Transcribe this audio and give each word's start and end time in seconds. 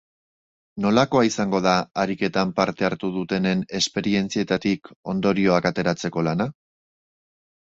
Nolakoa 0.85 1.25
izango 1.27 1.59
da 1.65 1.73
ariketan 2.03 2.53
parte 2.61 2.87
hartu 2.89 3.09
dutenen 3.17 3.61
esperientzietatik 3.81 4.91
ondorioak 5.15 5.69
ateratzeko 5.73 6.25
lana? 6.31 6.49